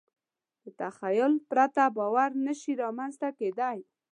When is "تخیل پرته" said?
0.81-1.83